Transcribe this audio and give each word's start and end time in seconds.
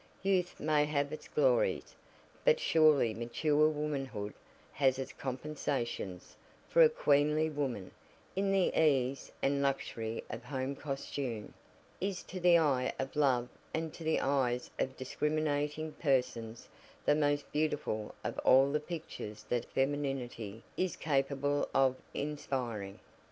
Youth 0.23 0.59
may 0.59 0.85
have 0.85 1.13
its 1.13 1.27
glories, 1.27 1.93
but 2.43 2.59
surely 2.59 3.13
mature 3.13 3.69
womanhood 3.69 4.33
has 4.71 4.97
its 4.97 5.13
compensations, 5.13 6.35
for 6.67 6.81
a 6.81 6.89
queenly 6.89 7.51
woman, 7.51 7.91
in 8.35 8.51
the 8.51 8.73
ease 8.75 9.31
and 9.43 9.61
luxury 9.61 10.23
of 10.27 10.43
home 10.43 10.75
costume, 10.75 11.53
is 11.99 12.23
to 12.23 12.39
the 12.39 12.57
eye 12.57 12.91
of 12.97 13.15
love 13.15 13.47
and 13.75 13.93
to 13.93 14.03
the 14.03 14.19
eyes 14.19 14.71
of 14.79 14.97
discriminating 14.97 15.91
persons 15.91 16.67
the 17.05 17.13
most 17.13 17.51
beautiful 17.51 18.15
of 18.23 18.39
all 18.39 18.71
the 18.71 18.79
pictures 18.79 19.43
that 19.49 19.65
femininity 19.71 20.63
is 20.77 20.95
capable 20.95 21.69
of 21.75 21.95
inspiring. 22.15 22.97